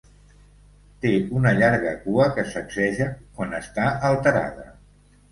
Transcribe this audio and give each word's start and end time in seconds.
Té 1.01 1.09
una 1.39 1.51
llarga 1.59 1.91
cua 2.05 2.25
que 2.37 2.45
sacseja 2.53 3.07
quan 3.35 3.53
està 3.59 3.85
alterada. 4.09 4.65